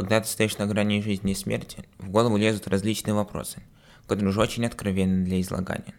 [0.00, 3.62] Когда ты стоишь на грани жизни и смерти, в голову лезут различные вопросы,
[4.04, 5.92] которые уже очень откровенны для излагания.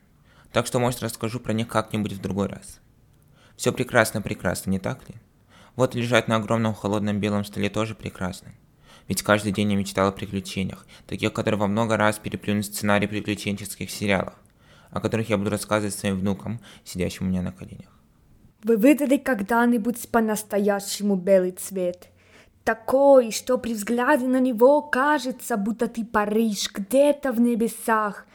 [0.52, 2.79] Так что, может, расскажу про них как-нибудь в другой раз.
[3.55, 5.13] Все прекрасно-прекрасно, не так ли?
[5.76, 8.53] Вот лежать на огромном холодном белом столе тоже прекрасно.
[9.07, 13.91] Ведь каждый день я мечтал о приключениях, таких, которые во много раз переплюнут сценарий приключенческих
[13.91, 14.34] сериалов,
[14.90, 17.99] о которых я буду рассказывать своим внукам, сидящим у меня на коленях.
[18.63, 22.07] Вы видели когда-нибудь по-настоящему белый цвет?
[22.63, 28.27] Такой, что при взгляде на него кажется, будто ты паришь где-то в небесах.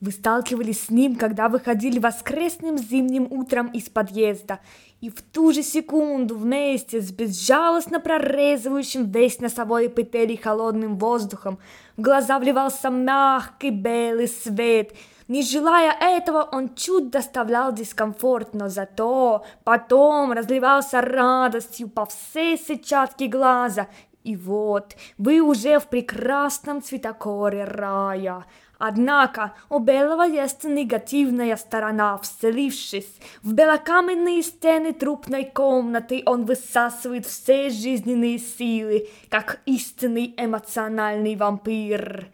[0.00, 4.58] Вы сталкивались с ним, когда выходили воскресным зимним утром из подъезда,
[5.00, 11.58] и в ту же секунду вместе с безжалостно прорезывающим весь носовой эпителий холодным воздухом
[11.96, 14.92] в глаза вливался мягкий белый свет—
[15.28, 23.26] не желая этого, он чуть доставлял дискомфорт, но зато потом разливался радостью по всей сетчатке
[23.26, 23.88] глаза.
[24.24, 28.44] И вот, вы уже в прекрасном цветокоре рая.
[28.84, 37.70] Однако у белого есть негативная сторона, вселившись в белокаменные стены трупной комнаты, он высасывает все
[37.70, 42.32] жизненные силы, как истинный эмоциональный вампир.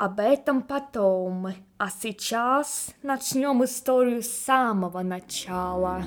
[0.00, 1.48] Об этом потом.
[1.76, 6.02] А сейчас начнем историю с самого начала.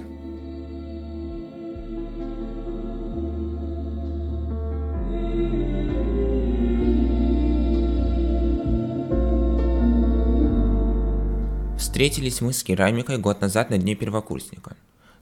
[11.78, 14.76] Встретились мы с керамикой год назад на дне первокурсника.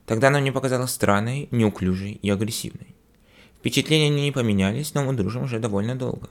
[0.06, 2.96] Тогда она мне показалась странной, неуклюжей и агрессивной.
[3.58, 6.30] Впечатления не поменялись, но мы дружим уже довольно долго.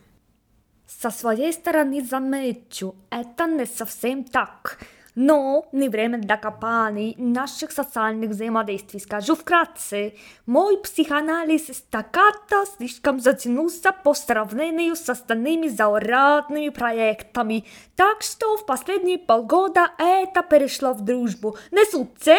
[1.01, 4.77] Со своей стороны замечу, это не совсем так.
[5.15, 8.99] Но не время для копаний наших социальных взаимодействий.
[8.99, 10.13] Скажу вкратце,
[10.45, 17.65] мой психоанализ стаката слишком затянулся по сравнению с остальными заурядными проектами.
[17.95, 21.57] Так что в последние полгода это перешло в дружбу.
[21.71, 22.37] Не сутце.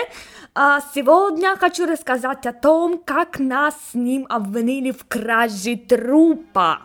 [0.54, 6.82] А сегодня хочу рассказать о том, как нас с ним обвинили в краже трупа.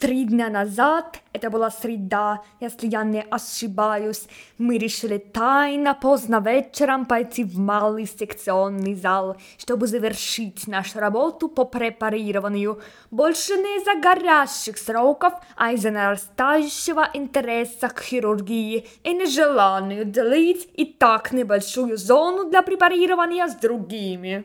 [0.00, 7.04] Три дня назад, это была среда, если я не ошибаюсь, мы решили тайно поздно вечером
[7.04, 12.80] пойти в малый секционный зал, чтобы завершить нашу работу по препарированию.
[13.10, 20.86] Больше не из-за горящих сроков, а из-за нарастающего интереса к хирургии и нежеланию делить и
[20.86, 24.44] так небольшую зону для препарирования с другими.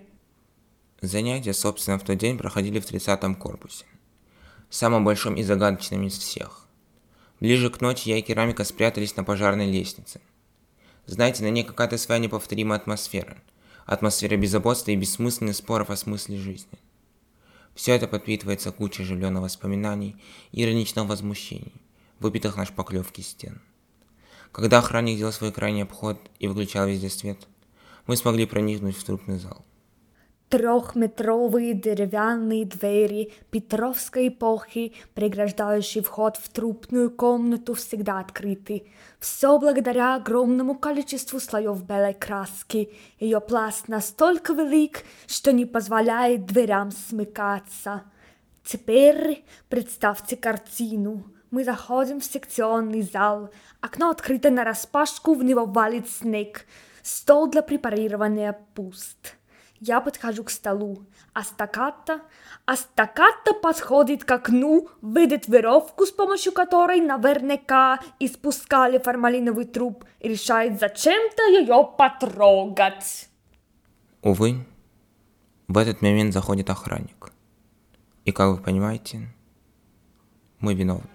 [0.99, 3.85] Занятия, собственно, в тот день проходили в 30-м корпусе
[4.75, 6.67] самым большим и загадочным из всех.
[7.39, 10.19] Ближе к ночи я и керамика спрятались на пожарной лестнице.
[11.05, 13.37] Знаете, на ней какая-то своя неповторимая атмосфера.
[13.85, 16.79] Атмосфера беззаботства и бессмысленных споров о смысле жизни.
[17.73, 20.21] Все это подпитывается кучей оживленных воспоминаний
[20.51, 21.73] и ироничных возмущений,
[22.19, 23.61] выпитых на шпаклевке стен.
[24.51, 27.47] Когда охранник делал свой крайний обход и выключал везде свет,
[28.07, 29.63] мы смогли проникнуть в трупный зал.
[30.55, 38.87] Трехметровые деревянные двери Петровской эпохи, преграждающие вход в трупную комнату, всегда открыты.
[39.19, 42.89] Все благодаря огромному количеству слоев белой краски.
[43.19, 48.03] Ее пласт настолько велик, что не позволяет дверям смыкаться.
[48.63, 51.25] Теперь представьте картину.
[51.51, 53.49] Мы заходим в секционный зал.
[53.81, 56.65] Окно открыто на распашку, в него валит снег.
[57.03, 59.34] Стол для препарирования пуст.
[59.81, 62.21] Я подхожу к столу, а стаката,
[62.65, 70.29] а стаката подходит к окну, видит веровку, с помощью которой наверняка испускали формалиновый труп и
[70.29, 73.29] решает зачем-то ее потрогать.
[74.21, 74.65] Увы,
[75.67, 77.31] в этот момент заходит охранник.
[78.23, 79.27] И как вы понимаете,
[80.59, 81.14] мы виновны.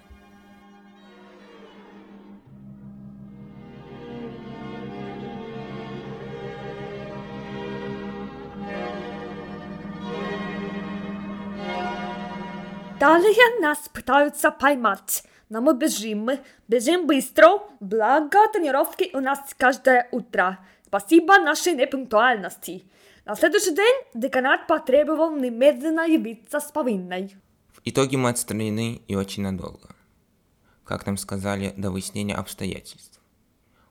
[13.30, 16.30] Далее нас пытаются поймать, но мы бежим,
[16.66, 20.58] бежим быстро, благо тренировки у нас каждое утро.
[20.86, 22.82] Спасибо нашей непунктуальности.
[23.24, 27.36] На следующий день деканат потребовал немедленно явиться с повинной.
[27.72, 29.94] В итоге мы отстранены и очень надолго.
[30.84, 33.20] Как нам сказали, до выяснения обстоятельств.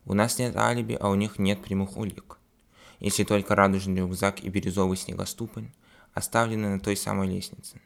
[0.03, 2.39] У нас нет алиби, а у них нет прямых улик.
[2.99, 5.71] Если только радужный рюкзак и бирюзовый снегоступень
[6.13, 7.79] оставлены на той самой лестнице.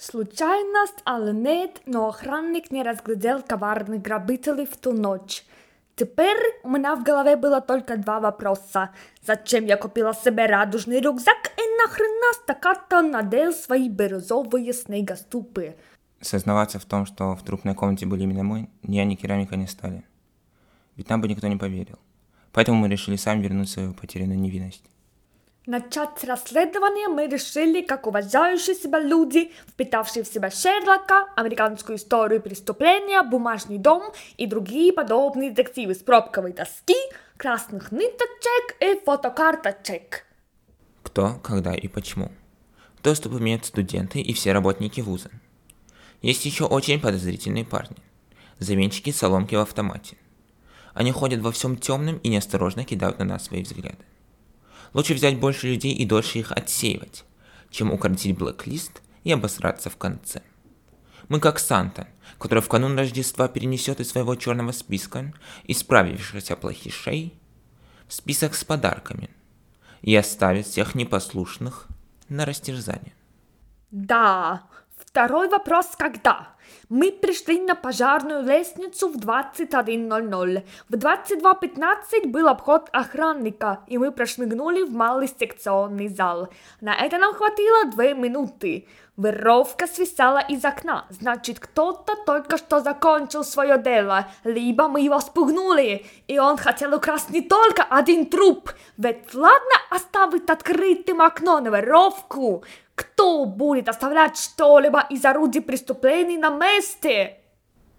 [0.00, 5.44] Случайность, але нет, но охранник не разглядел коварных грабителей в ту ночь.
[5.94, 8.92] Теперь у меня в голове было только два вопроса.
[9.22, 15.76] Зачем я купила себе радужный рюкзак и нахрена стаката надел свои бирюзовые снегоступы?
[16.22, 19.66] Сознаваться в том, что в трупной комнате были именно мы, ни я, ни керамика не
[19.66, 20.02] стали.
[20.96, 21.98] Ведь нам бы никто не поверил.
[22.52, 24.84] Поэтому мы решили сами вернуть свою потерянную невинность.
[25.66, 33.22] Начать расследование мы решили, как уважающие себя люди, впитавшие в себя Шерлока, американскую историю преступления,
[33.22, 36.96] бумажный дом и другие подобные детективы с пробковой доски,
[37.36, 40.24] красных ниточек и фотокарточек.
[41.02, 42.32] Кто, когда и почему.
[43.02, 45.30] Доступ имеют студенты и все работники вуза.
[46.22, 47.96] Есть еще очень подозрительные парни.
[48.58, 50.16] Заменщики соломки в автомате.
[50.94, 54.09] Они ходят во всем темном и неосторожно кидают на нас свои взгляды.
[54.92, 57.24] Лучше взять больше людей и дольше их отсеивать,
[57.70, 60.42] чем укоротить блэк-лист и обосраться в конце.
[61.28, 62.08] Мы как Санта,
[62.38, 65.32] который в канун Рождества перенесет из своего черного списка
[65.64, 67.34] исправившихся плохишей
[68.08, 69.30] в список с подарками
[70.02, 71.86] и оставит всех непослушных
[72.28, 73.12] на растерзание.
[73.90, 74.64] Да,
[74.96, 76.54] второй вопрос когда?
[76.88, 80.64] Мы пришли на пожарную лестницу в 21.00.
[80.88, 86.48] В 22.15 был обход охранника, и мы прошмыгнули в малый секционный зал.
[86.80, 88.86] На это нам хватило две минуты.
[89.20, 96.06] Веровка свисала из окна, значит, кто-то только что закончил свое дело, либо мы его спугнули,
[96.26, 102.64] и он хотел украсть не только один труп, ведь ладно оставить открытым окно на веровку,
[102.94, 107.38] кто будет оставлять что-либо из орудий преступлений на месте?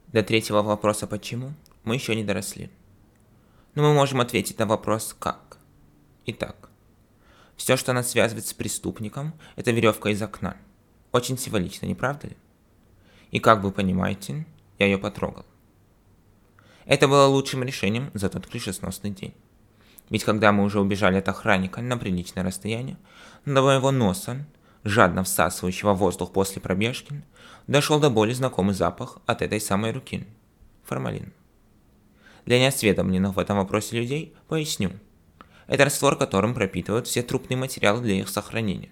[0.08, 1.54] До третьего вопроса «почему»
[1.84, 2.70] мы еще не доросли.
[3.76, 5.58] Но мы можем ответить на вопрос «как».
[6.26, 6.70] Итак,
[7.56, 10.58] все, что нас связывает с преступником, это веревка из окна.
[11.12, 12.38] Очень символично, не правда ли?
[13.32, 14.46] И как вы понимаете,
[14.78, 15.46] я ее потрогал.
[16.86, 19.34] Это было лучшим решением за тот крышесносный день.
[20.10, 22.98] Ведь когда мы уже убежали от охранника на приличное расстояние,
[23.46, 24.46] до моего носа
[24.84, 27.24] жадно всасывающего воздух после пробежки,
[27.68, 30.26] дошел до боли знакомый запах от этой самой руки–
[30.84, 31.34] формалин.
[32.46, 34.92] Для неосведомленных в этом вопросе людей поясню.
[35.68, 38.92] Это раствор, которым пропитывают все трупные материалы для их сохранения.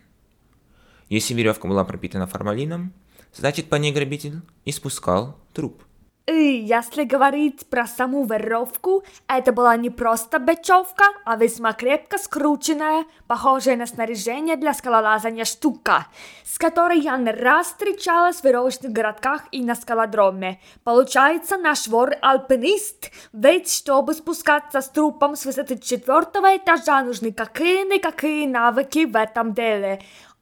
[1.09, 2.93] Если веревка была пропитана формалином,
[3.33, 5.83] значит по ней грабитель испускал труп.
[6.29, 13.05] И если говорить про саму веровку, это была не просто бечевка, а весьма крепко скрученная,
[13.25, 16.05] похожая на снаряжение для скалолазания штука,
[16.45, 20.59] с которой я не раз встречалась в веровочных городках и на скалодроме.
[20.83, 29.05] Получается, наш вор-альпинист, ведь чтобы спускаться с трупом с высоты четвертого этажа нужны какие-никакие навыки
[29.05, 29.99] в этом деле.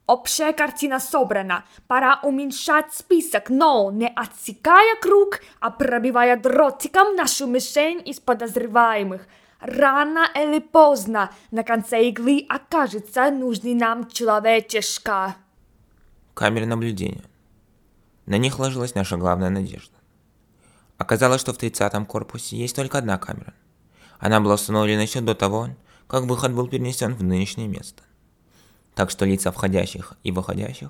[0.08, 1.66] Общая картина собрана.
[1.88, 9.28] Пора уменьшать список, но не отсекая круг, а пробивая дротиком нашу мишень из подозреваемых.
[9.60, 15.36] Рано или поздно на конце иглы окажется нужный нам человечешка.
[16.34, 17.26] Камеры наблюдения.
[18.28, 19.98] На них ложилась наша главная надежда.
[20.98, 23.54] Оказалось, что в 30-м корпусе есть только одна камера.
[24.20, 25.68] Она была установлена еще до того,
[26.08, 28.07] как выход был перенесен в нынешнее место
[28.98, 30.90] так что лица входящих и выходящих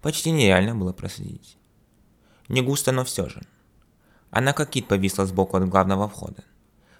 [0.00, 1.58] почти нереально было проследить.
[2.48, 3.42] Не густо, но все же.
[4.30, 6.44] Она как кит повисла сбоку от главного входа,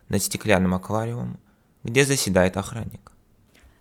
[0.09, 1.39] над стеклянным аквариумом,
[1.85, 3.13] где заседает охранник.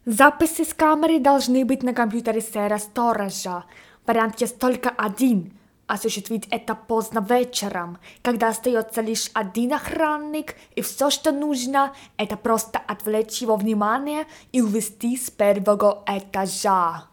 [0.06, 3.64] Записи с камеры должны быть на компьютере сэра Сторожа.
[4.06, 5.54] Вариант есть только один–
[5.88, 12.78] осуществить это поздно вечером, когда остается лишь один охранник, и все, что нужно, это просто
[12.78, 17.06] отвлечь его внимание и увести с первого этажа.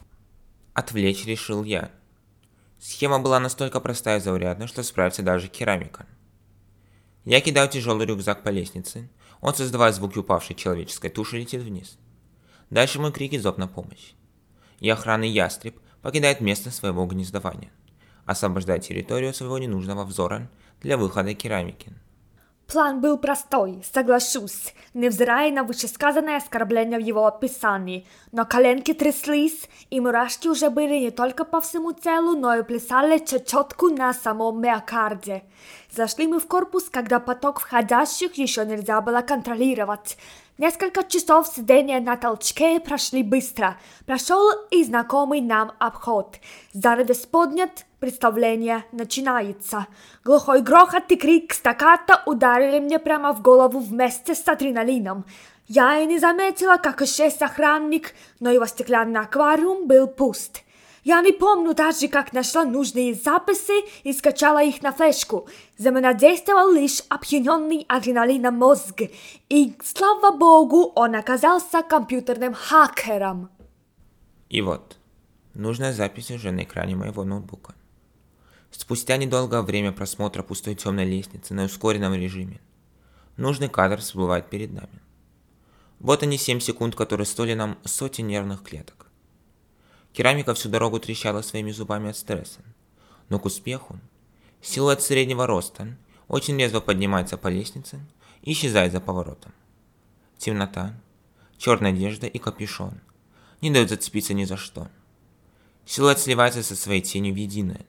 [0.75, 1.91] Отвлечь решил я.
[2.81, 6.07] Схема была настолько простая и заурядна, что справится даже керамика.
[7.25, 9.09] Я кидаю тяжелый рюкзак по лестнице,
[9.41, 11.97] он, создавая звуки упавшей человеческой туши, летит вниз.
[12.71, 14.15] Дальше мой крик и зов на помощь.
[14.81, 17.71] И охранный ястреб покидает место своего гнездования
[18.27, 20.49] освобождая территорию своего ненужного взора
[20.83, 21.93] для выхода керамики.
[22.67, 30.01] План был простой, соглашусь, невзирая на вышесказанное оскорбление в его описании, но коленки тряслись, и
[30.01, 35.45] мурашки уже были не только по всему телу, но и плясали чечетку на самом миокарде.
[35.95, 40.17] Зашли мы в корпус, когда поток входящих еще нельзя было контролировать.
[40.57, 43.77] Несколько часов сидения на толчке прошли быстро.
[44.07, 46.37] Прошел и знакомый нам обход.
[46.73, 49.89] Занавес поднят, представление начинается.
[50.25, 55.25] Глухой грохот и крик стаката ударили мне прямо в голову вместе с адреналином.
[55.67, 60.64] Я и не заметила, как исчез охранник, но его стеклянный аквариум был пуст.
[61.05, 65.47] Я не помню даже, как нашла нужные записи и скачала их на флешку.
[65.77, 69.03] За меня действовал лишь опьяненный адреналином мозг.
[69.51, 73.51] И, слава богу, он оказался компьютерным хакером.
[74.49, 74.97] И вот,
[75.53, 77.75] нужная запись уже на экране моего ноутбука.
[78.71, 82.61] Спустя недолгое время просмотра пустой темной лестницы на ускоренном режиме,
[83.37, 85.03] нужный кадр всплывает перед нами.
[86.01, 89.04] Вот они 7 секунд, которые стоили нам сотен нервных клеток.
[90.15, 92.61] Керамика всю дорогу трещала своими зубами от стресса.
[93.29, 93.99] Но к успеху
[94.63, 95.97] силуэт среднего роста
[96.29, 98.01] очень резво поднимается по лестнице
[98.43, 99.53] и исчезает за поворотом.
[100.39, 100.95] Темнота,
[101.59, 103.01] черная одежда и капюшон
[103.61, 104.89] не дают зацепиться ни за что.
[105.85, 107.85] Силуэт сливается со своей тенью в единое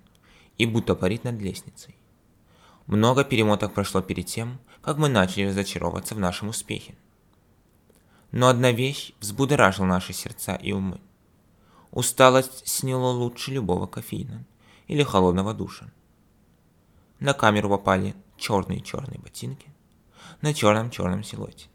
[0.57, 1.95] и будто парит над лестницей.
[2.87, 6.95] Много перемоток прошло перед тем, как мы начали разочаровываться в нашем успехе.
[8.31, 10.99] Но одна вещь взбудоражила наши сердца и умы.
[11.95, 14.43] Усталость сняло лучше любого кофеина
[14.87, 15.85] или холодного душа.
[17.21, 19.67] На камеру попали черные-черные ботинки
[20.41, 21.67] на черном-черном силуэте.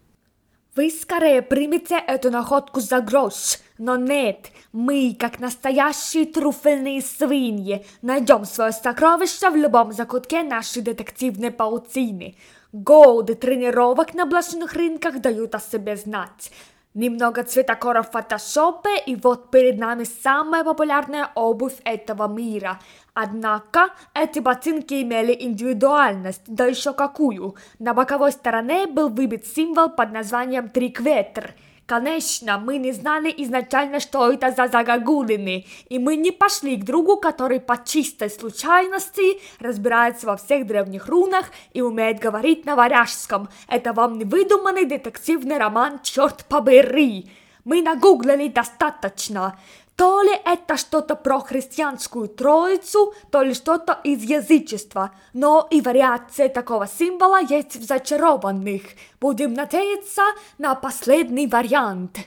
[0.76, 8.44] Вы скорее примите эту находку за грош, но нет, мы, как настоящие труфельные свиньи, найдем
[8.44, 12.36] свое сокровище в любом закутке нашей детективной паутины.
[12.72, 16.52] Годы тренировок на блошиных рынках дают о себе знать.
[16.94, 22.80] Немного цветокора в фотошопе, и вот перед нами самая популярная обувь этого мира.
[23.14, 27.54] Однако эти ботинки имели индивидуальность, да еще какую.
[27.78, 31.54] На боковой стороне был выбит символ под названием «Трикветр»,
[31.90, 37.16] Конечно, мы не знали изначально, что это за загогулины, и мы не пошли к другу,
[37.16, 43.48] который по чистой случайности разбирается во всех древних рунах и умеет говорить на варяжском.
[43.66, 47.28] Это вам не выдуманный детективный роман «Черт побери».
[47.64, 49.58] Мы нагуглили достаточно.
[50.00, 56.48] То ли это что-то про христианскую троицу, то ли что-то из язычества, но и вариации
[56.48, 58.80] такого символа есть в зачарованных.
[59.20, 60.22] Будем надеяться
[60.56, 62.18] на последний вариант.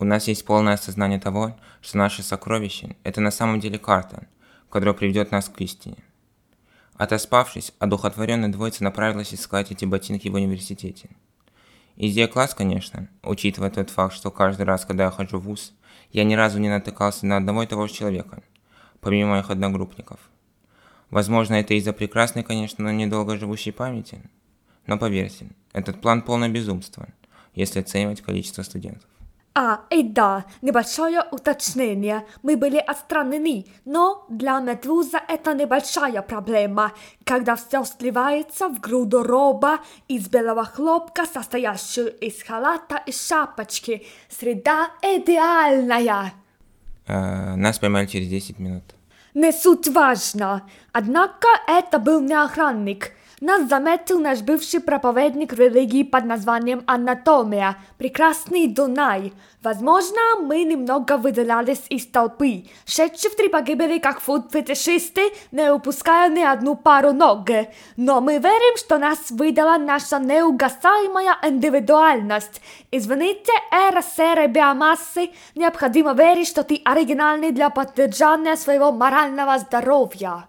[0.00, 4.26] У нас есть полное осознание того, что наше сокровище– это на самом деле карта,
[4.68, 5.98] которая приведет нас к истине.
[6.96, 11.10] Отоспавшись, одухотворенная двоица направилась искать эти ботинки в университете.
[11.94, 15.74] Идея класс, конечно, учитывая тот факт, что каждый раз, когда я хожу в ВУЗ,
[16.12, 18.42] я ни разу не натыкался на одного и того же человека,
[19.00, 20.20] помимо моих одногруппников.
[21.10, 24.22] Возможно, это из-за прекрасной, конечно, но недолго живущей памяти.
[24.86, 27.08] Но поверьте, этот план полное безумство,
[27.54, 29.08] если оценивать количество студентов.
[29.54, 32.26] А, и да, небольшое уточнение.
[32.42, 36.92] Мы были отстранены, но для медуза это небольшая проблема,
[37.24, 44.06] когда все сливается в груду роба из белого хлопка, состоящую из халата и шапочки.
[44.30, 46.32] Среда идеальная.
[47.06, 48.84] Э, нас поймали через 10 минут.
[49.34, 50.62] Не суть важно.
[50.92, 53.12] Однако это был не охранник.
[53.42, 59.32] Нас заметил наш бывший проповедник религии под названием Анатомия, прекрасный Дунай.
[59.64, 66.40] Возможно, мы немного выделялись из толпы, шедшие в три погибели как фуд-фетишисты, не упуская ни
[66.40, 67.48] одну пару ног.
[67.96, 72.62] Но мы верим, что нас выдала наша неугасаемая индивидуальность.
[72.92, 80.46] Извините, эра серой биомассы, необходимо верить, что ты оригинальный для поддержания своего морального здоровья.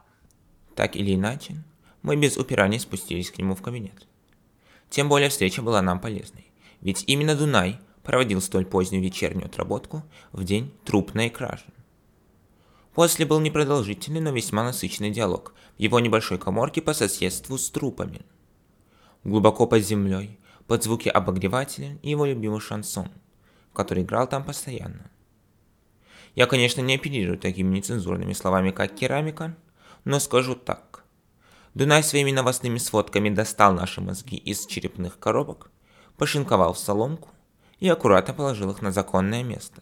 [0.75, 1.55] Так или иначе,
[2.03, 4.07] мы без упираний спустились к нему в кабинет.
[4.89, 10.43] Тем более встреча была нам полезной, ведь именно Дунай проводил столь позднюю вечернюю отработку в
[10.43, 11.65] день трупной кражи.
[12.93, 18.21] После был непродолжительный, но весьма насыщенный диалог в его небольшой коморке по соседству с трупами.
[19.23, 23.09] Глубоко под землей, под звуки обогревателя и его любимый шансон,
[23.73, 25.09] который играл там постоянно.
[26.35, 29.55] Я, конечно, не оперирую такими нецензурными словами, как керамика,
[30.03, 30.92] но скажу так.
[31.73, 35.71] Дунай своими новостными сводками достал наши мозги из черепных коробок,
[36.17, 37.29] пошинковал в соломку
[37.79, 39.81] и аккуратно положил их на законное место.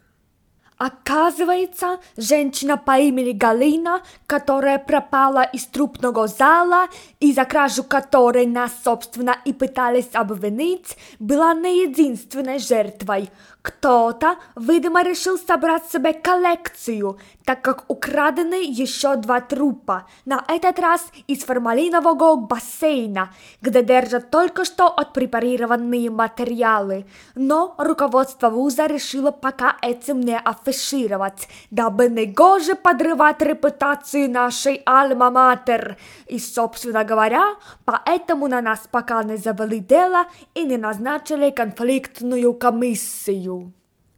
[0.78, 6.88] Оказывается, женщина по имени Галина, которая пропала из трупного зала
[7.20, 13.30] и за кражу которой нас, собственно, и пытались обвинить, была не единственной жертвой.
[13.62, 21.06] Кто-то, видимо, решил собрать себе коллекцию, так как украдены еще два трупа, на этот раз
[21.28, 27.06] из формалинового бассейна, где держат только что отпрепарированные материалы.
[27.36, 35.98] Но руководство вуза решило пока этим не афишировать, дабы не гоже подрывать репутацию нашей альма-матер.
[36.26, 40.26] И, собственно говоря, поэтому на нас пока не завели дело
[40.56, 43.51] и не назначили конфликтную комиссию.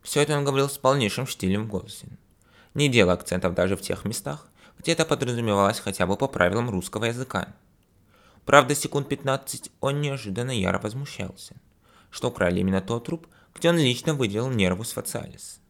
[0.04, 2.08] Все это он говорил с полнейшим штилем в голосе.
[2.74, 7.06] не делая акцентов даже в тех местах, где это подразумевалось хотя бы по правилам русского
[7.06, 7.48] языка.
[8.46, 11.56] Правда, секунд 15 он неожиданно яро возмущался,
[12.10, 15.62] что украли именно тот труп, где он лично выделил нервус фациалис.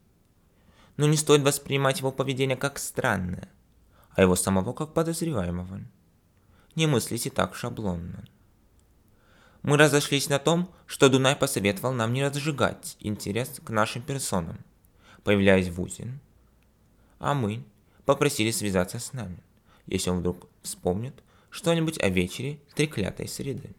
[0.97, 3.49] Но не стоит воспринимать его поведение как странное,
[4.15, 5.81] а его самого как подозреваемого.
[6.75, 8.23] Не мыслите так шаблонно.
[9.63, 14.57] Мы разошлись на том, что Дунай посоветовал нам не разжигать интерес к нашим персонам,
[15.23, 16.11] появляясь в УЗИ.
[17.19, 17.63] А мы
[18.05, 19.37] попросили связаться с нами,
[19.87, 21.13] если он вдруг вспомнит
[21.49, 23.69] что-нибудь о вечере треклятой среды.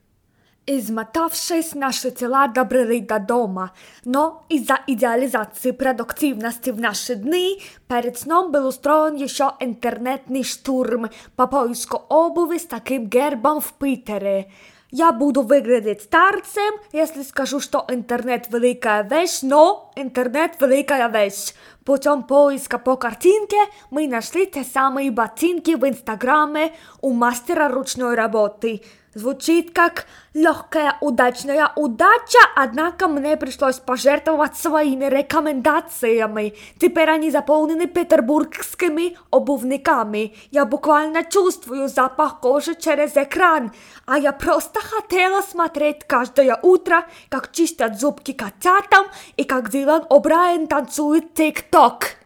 [0.66, 3.72] Измотавшись, наши тела добрели до дома,
[4.06, 11.46] но из-за идеализации продуктивности в наши дни перед сном был устроен еще интернетный штурм по
[11.46, 14.50] поиску обуви с таким гербом в Питере.
[14.96, 21.52] Я буду выглядеть старцем, если скажу, что интернет великая вещь, но интернет великая вещь.
[21.84, 23.56] Путем поиска по картинке
[23.90, 28.82] мы нашли те самые ботинки в инстаграме у мастера ручной работы–
[29.14, 36.54] Звучит как легкая удачная удача, однако мне пришлось пожертвовать своими рекомендациями.
[36.80, 40.34] Теперь они заполнены петербургскими обувниками.
[40.50, 43.72] Я буквально чувствую запах кожи через экран,
[44.04, 49.06] а я просто хотела смотреть каждое утро, как чистят зубки котятам
[49.36, 52.16] и как Дилан О'Брайен танцует тик-ток.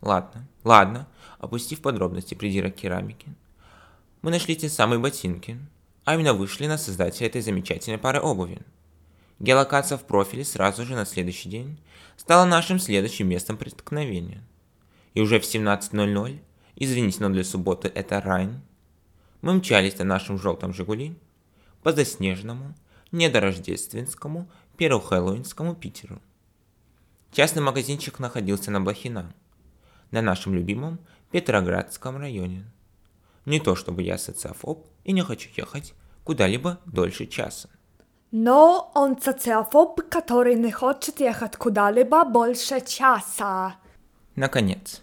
[0.00, 1.06] Ладно, ладно,
[1.38, 3.28] опустив подробности придира керамики.
[4.22, 5.58] Мы нашли те самые ботинки,
[6.08, 8.62] а именно вышли на создателя этой замечательной пары обуви.
[9.40, 11.78] Геолокация в профиле сразу же на следующий день
[12.16, 14.42] стала нашим следующим местом преткновения.
[15.12, 16.40] И уже в 17.00,
[16.76, 18.62] извините, но для субботы это рань,
[19.42, 21.14] мы мчались на нашем желтом «Жигули»
[21.82, 22.74] по заснеженному,
[23.12, 26.22] недорождественскому, первохэллоуинскому Питеру.
[27.32, 29.34] Частный магазинчик находился на Блохина,
[30.10, 31.00] на нашем любимом
[31.32, 32.64] Петроградском районе.
[33.44, 37.70] Не то чтобы я социофоб и не хочу ехать куда-либо дольше часа.
[38.30, 43.76] Но он социофоб, который не хочет ехать куда-либо больше часа.
[44.36, 45.02] Наконец.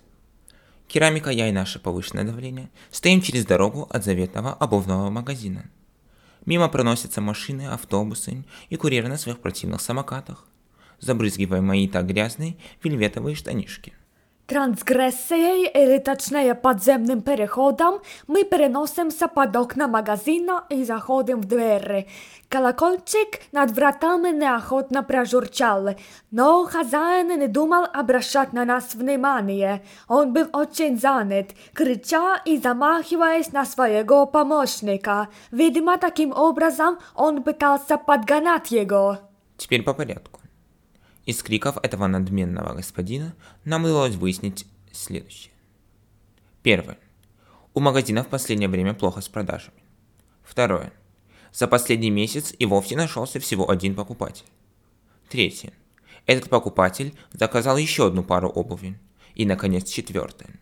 [0.87, 5.71] Керамика, я и наше повышенное давление стоим через дорогу от заветного обувного магазина.
[6.45, 10.45] Мимо проносятся машины, автобусы и курьеры на своих противных самокатах,
[10.99, 13.93] забрызгивая мои так грязные вельветовые штанишки–
[14.47, 22.07] Трансгрессией, или точнее подземным переходом, мы переносимся под окна магазина и заходим в двери.
[22.47, 25.95] Колокольчик над вратами неохотно прожурчал,
[26.29, 29.83] но хозяин не думал обращать на нас внимание.
[30.07, 35.29] Он был очень занят, крича и замахиваясь на своего помощника.
[35.49, 39.17] Видимо, таким образом он пытался подгонять его.
[39.57, 40.44] Теперь по порядку.
[41.25, 45.53] Из криков этого надменного господина нам удалось выяснить следующее.
[46.61, 46.99] Первое.
[47.73, 49.83] У магазина в последнее время плохо с продажами.
[50.43, 50.93] Второе.
[51.51, 54.45] За последний месяц и вовсе нашелся всего один покупатель.
[55.29, 55.73] Третье.
[56.27, 58.99] Этот покупатель заказал еще одну пару обуви.
[59.33, 60.59] И, наконец, четвертое.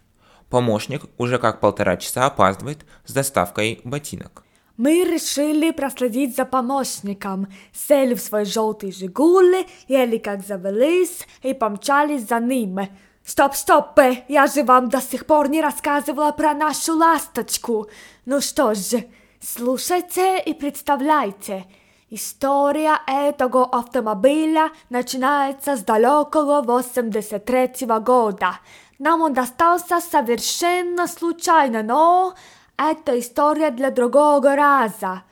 [0.49, 4.43] Помощник уже как полтора часа опаздывает с доставкой ботинок.
[4.75, 12.27] Мы решили проследить за помощником, сели в свой желтый «Жигули», ели как завелись и помчались
[12.27, 12.79] за ним.
[13.23, 13.99] «Стоп, стоп!
[14.27, 17.87] Я же вам до сих пор не рассказывала про нашу ласточку!
[18.25, 19.05] Ну что ж,
[19.39, 21.65] слушайте и представляйте!»
[22.09, 28.59] История этого автомобиля начинается с далекого 83 -го года.
[28.97, 32.33] Нам он достался совершенно случайно, но
[32.77, 35.23] это история для другого раза.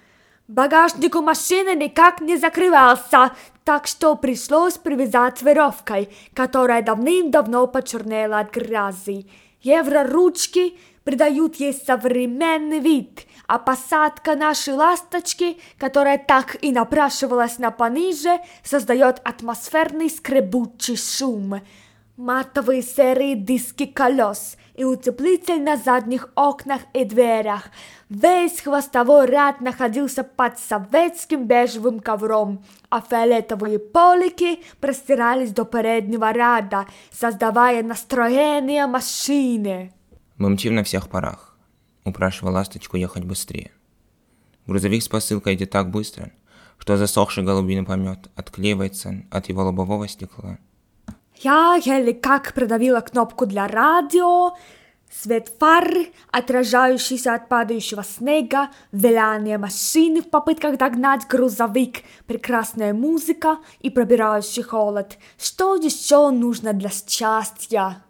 [0.47, 3.31] Багажник у машины никак не закрывался,
[3.63, 9.29] так что пришлось привязать веревкой, которая давным-давно почернела от грязи.
[9.61, 18.39] Евроручки придают ей современный вид, а посадка нашей ласточки, которая так и напрашивалась на пониже,
[18.63, 21.61] создает атмосферный скребучий шум.
[22.17, 27.69] Матовые серые диски колес– и утеплитель на задних окнах и дверях.
[28.09, 36.87] Весь хвостовой ряд находился под советским бежевым ковром, а фиолетовые полики простирались до переднего ряда,
[37.11, 39.93] создавая настроение машины.
[40.37, 41.55] Мы на всех парах.
[42.03, 43.69] Упрашивал ласточку ехать быстрее.
[44.65, 46.31] Грузовик с посылкой идет так быстро,
[46.79, 50.57] что засохший голубиный помет отклеивается от его лобового стекла.
[51.43, 54.55] Я еле как продавила кнопку для радио,
[55.11, 55.87] свет фар,
[56.31, 65.17] отражающийся от падающего снега, виляние машины в попытках догнать грузовик, прекрасная музыка и пробирающий холод.
[65.37, 68.03] Что еще нужно для счастья?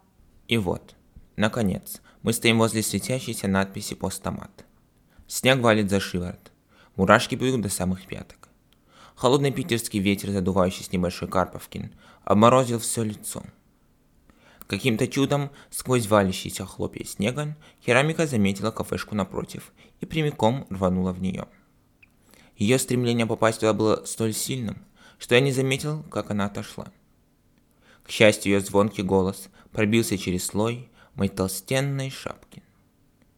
[0.48, 0.94] И вот,
[1.36, 4.64] Наконец, мы стоим возле светящейся надписи «Постамат».
[5.26, 6.52] Снег валит за шиворот.
[6.96, 8.48] Мурашки бегут до самых пяток.
[9.14, 11.92] Холодный питерский ветер, задувающий с небольшой Карповкин,
[12.24, 13.42] обморозил все лицо.
[14.66, 21.46] Каким-то чудом, сквозь валящиеся хлопья снега, керамика заметила кафешку напротив и прямиком рванула в нее.
[22.56, 24.84] Ее стремление попасть туда было столь сильным,
[25.18, 26.92] что я не заметил, как она отошла.
[28.02, 32.62] К счастью, ее звонкий голос пробился через слой моей толстенной шапки.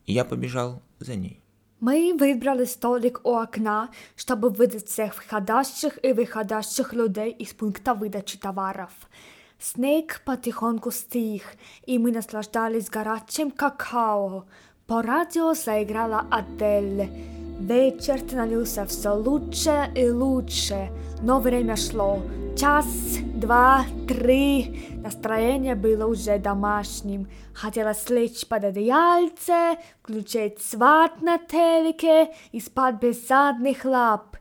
[0.07, 1.44] И я побежал за ней.
[1.87, 8.39] Мы выбрали столик у окна, чтобы видеть всех входящих и выходящих людей из пункта выдачи
[8.39, 8.91] товаров.
[9.59, 11.43] Снег потихоньку стих,
[11.85, 14.47] и мы наслаждались горячим какао.
[14.87, 17.09] По радио заиграла Адель.
[17.59, 20.91] Вечер становился все лучше и лучше,
[21.23, 22.21] но время шло.
[22.55, 22.85] Час,
[23.35, 24.91] два, три.
[25.03, 27.31] Настроение было уже домашним.
[27.55, 34.37] Хотелось лечь под одеяльце, включить сват на телеке и спать без задних лап.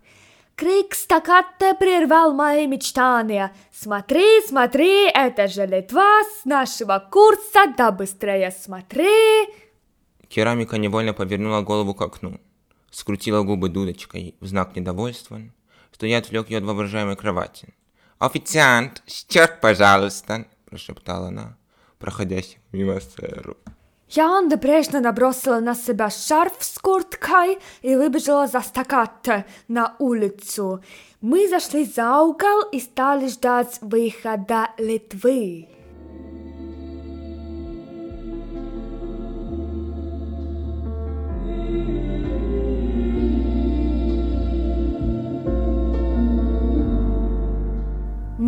[0.57, 3.53] Крик стаккато прервал мои мечтания.
[3.71, 9.62] «Смотри, смотри, это же Литва с нашего курса, да быстрее смотри!»
[10.33, 12.39] Керамика невольно повернула голову к окну,
[12.89, 15.39] скрутила губы дудочкой в знак недовольства,
[15.91, 17.75] что я отвлек ее от воображаемой кровати.
[18.17, 21.55] «Официант, счет, пожалуйста!»– прошептала она,
[21.99, 23.57] проходящему мимо сэру.
[24.09, 30.83] Я небрежно набросила на себя шарф с курткой и выбежала за стаккато на улицу.
[31.21, 35.67] Мы зашли за угол и стали ждать выхода Литвы.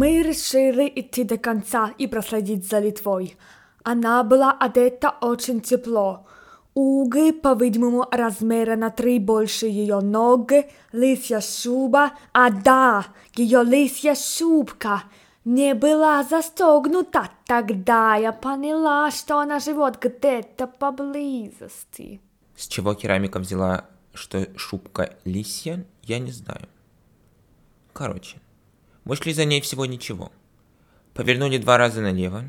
[0.05, 3.35] Мы решили идти до конца и проследить за Литвой.
[3.81, 6.27] Она была одета очень тепло.
[6.75, 10.51] Угы, по-видимому, размера на три больше ее ног,
[10.91, 15.05] лисья шуба, а да, ее лисья шубка
[15.43, 17.31] не была застегнута.
[17.47, 22.21] Тогда я поняла, что она живет где-то поблизости.
[22.55, 26.67] С чего керамика взяла, что шубка лисья, я не знаю.
[27.91, 28.37] Короче,
[29.05, 30.31] мы шли за ней всего ничего.
[31.13, 32.43] Повернули два раза налево,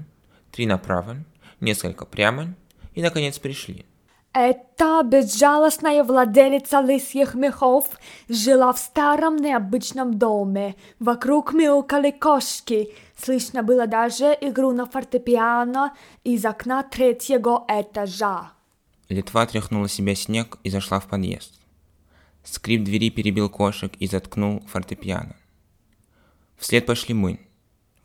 [0.50, 1.18] три направо,
[1.60, 2.54] несколько прямо
[2.94, 3.86] и, наконец, пришли.
[4.32, 7.88] Эта безжалостная владелица лисьих мехов
[8.28, 10.76] жила в старом необычном доме.
[10.98, 12.92] Вокруг мяукали кошки.
[13.16, 18.50] Слышно было даже игру на фортепиано из окна третьего этажа.
[19.08, 21.54] Литва тряхнула себя снег и зашла в подъезд.
[22.44, 25.36] Скрип двери перебил кошек и заткнул фортепиано.
[26.56, 27.40] Вслед пошли мы.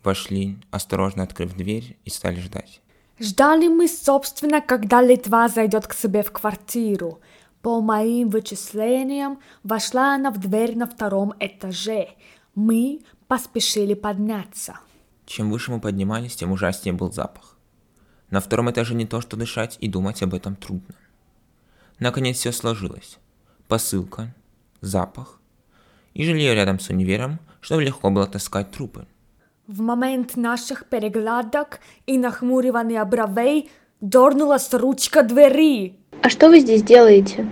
[0.03, 2.81] Вошли, осторожно открыв дверь, и стали ждать.
[3.19, 7.21] Ждали мы, собственно, когда Литва зайдет к себе в квартиру.
[7.61, 12.09] По моим вычислениям, вошла она в дверь на втором этаже.
[12.55, 14.79] Мы поспешили подняться.
[15.27, 17.55] Чем выше мы поднимались, тем ужаснее был запах.
[18.31, 20.95] На втором этаже не то что дышать, и думать об этом трудно.
[21.99, 23.19] Наконец все сложилось.
[23.67, 24.33] Посылка,
[24.81, 25.39] запах
[26.13, 29.05] и жилье рядом с универом, чтобы легко было таскать трупы.
[29.67, 33.71] В момент наших переглядок и нахмуривания бровей
[34.01, 35.97] дернулась ручка двери.
[36.21, 37.49] А что вы здесь делаете?